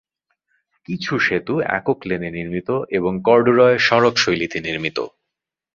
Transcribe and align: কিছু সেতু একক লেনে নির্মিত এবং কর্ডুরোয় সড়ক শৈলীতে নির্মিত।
কিছু 0.87 1.13
সেতু 1.19 1.53
একক 1.77 1.99
লেনে 2.09 2.29
নির্মিত 2.31 2.69
এবং 2.97 3.13
কর্ডুরোয় 3.27 3.77
সড়ক 3.79 4.15
শৈলীতে 4.17 4.57
নির্মিত। 4.59 4.97